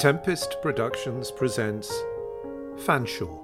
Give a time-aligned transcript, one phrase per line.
[0.00, 1.92] Tempest Productions presents
[2.86, 3.38] Fanshawe,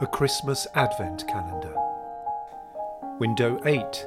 [0.00, 1.74] a Christmas Advent Calendar.
[3.18, 4.06] Window 8.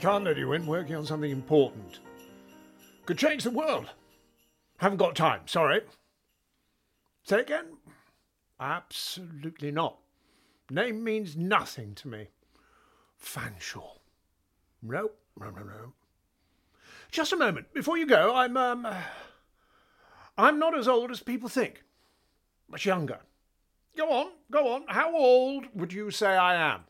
[0.00, 1.98] Can't let you in working on something important.
[3.04, 3.90] Could change the world.
[4.76, 5.80] Haven't got time, sorry.
[7.24, 7.64] Say again?
[8.60, 9.98] Absolutely not.
[10.70, 12.28] Name means nothing to me.
[13.20, 13.98] Fanshawe.
[14.82, 15.92] No, no, no, no.
[17.10, 17.72] Just a moment.
[17.74, 18.86] Before you go, I'm, um.
[20.36, 21.82] I'm not as old as people think.
[22.70, 23.18] Much younger.
[23.96, 24.84] Go on, go on.
[24.86, 26.84] How old would you say I am?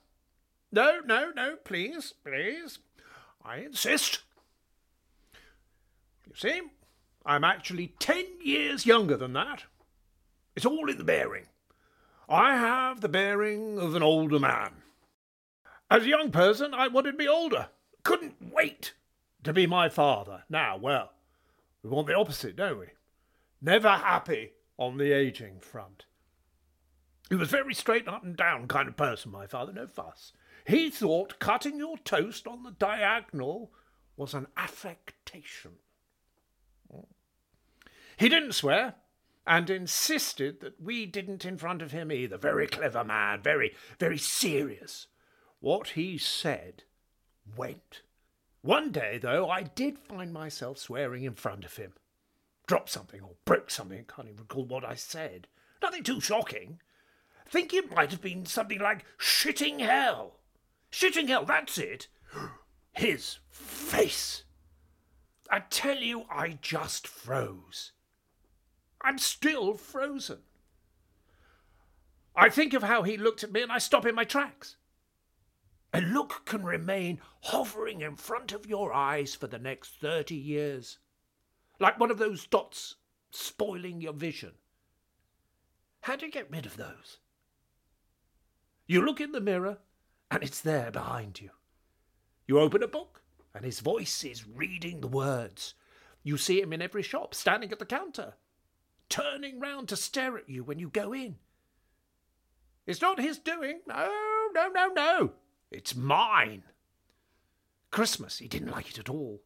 [0.71, 2.81] No, no, no, please, please.
[3.45, 4.21] I insist.
[6.27, 6.61] You see,
[7.25, 9.65] I'm actually ten years younger than that.
[10.57, 11.47] It's all in the bearing.
[12.29, 14.83] I have the bearing of an older man.
[15.91, 17.69] As a young person, I wanted to be older.
[18.03, 18.93] Couldn't wait
[19.45, 20.45] to be my father.
[20.51, 21.13] Now, well,
[21.83, 22.87] we want the opposite, don't we?
[23.63, 26.05] Never happy on the aging front.
[27.29, 30.33] He was very straight up and down kind of person, my father, no fuss.
[30.69, 33.73] He thought cutting your toast on the diagonal
[34.19, 35.77] was an affectation.
[38.19, 38.97] He didn't swear,
[39.47, 42.37] and insisted that we didn't in front of him either.
[42.37, 45.07] Very clever man, very, very serious.
[45.61, 46.83] What he said
[47.57, 48.03] went.
[48.61, 51.95] One day, though, I did find myself swearing in front of him.
[52.67, 55.47] Dropped something or broke something, I can't even recall what I said.
[55.81, 56.83] Nothing too shocking.
[57.49, 60.38] Think it might have been something like shitting hell.
[60.91, 62.09] Shitting hell, that's it.
[62.93, 64.45] His face.
[65.51, 67.93] I tell you, I just froze.
[69.01, 70.39] I'm still frozen.
[72.35, 74.77] I think of how he looked at me and I stop in my tracks.
[75.93, 80.99] A look can remain hovering in front of your eyes for the next 30 years,
[81.81, 82.97] like one of those dots
[83.31, 84.53] spoiling your vision.
[86.03, 87.19] How do you get rid of those?
[88.87, 89.79] You look in the mirror
[90.31, 91.51] and it's there behind you.
[92.47, 93.23] You open a book,
[93.55, 95.75] and his voice is reading the words.
[96.23, 98.35] You see him in every shop, standing at the counter,
[99.09, 101.37] turning round to stare at you when you go in.
[102.87, 103.81] It's not his doing.
[103.87, 104.11] No,
[104.55, 105.33] no, no, no.
[105.71, 106.63] It's mine.
[107.91, 109.43] Christmas, he didn't like it at all.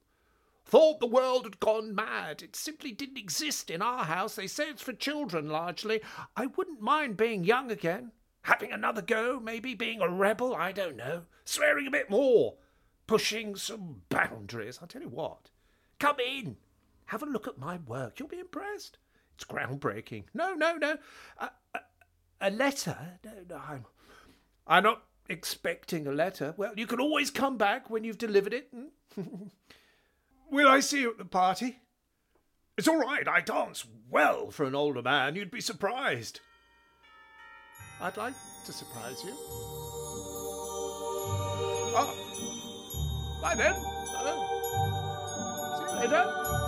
[0.65, 2.43] Thought the world had gone mad.
[2.43, 4.37] It simply didn't exist in our house.
[4.37, 6.01] They say it's for children largely.
[6.37, 8.13] I wouldn't mind being young again.
[8.43, 11.23] Having another go, maybe being a rebel, I don't know.
[11.45, 12.55] Swearing a bit more.
[13.07, 14.79] Pushing some boundaries.
[14.81, 15.51] I'll tell you what.
[15.99, 16.57] Come in.
[17.07, 18.19] Have a look at my work.
[18.19, 18.99] You'll be impressed.
[19.35, 20.25] It's groundbreaking.
[20.35, 20.97] No, no, no.
[21.39, 21.51] A,
[22.41, 22.97] a, letter?
[23.25, 23.85] No, no, I'm,
[24.67, 26.55] I'm not expecting a letter.
[26.57, 28.69] Well, you can always come back when you've delivered it.
[28.75, 29.21] Hmm?
[30.51, 31.79] Will I see you at the party?
[32.77, 33.29] It's all right.
[33.29, 35.37] I dance well for an older man.
[35.37, 36.41] You'd be surprised.
[38.01, 38.35] I'd like
[38.65, 39.35] to surprise you.
[41.95, 42.15] Oh,
[43.41, 43.75] bye then.
[43.75, 44.47] Uh,
[45.79, 46.62] see you later.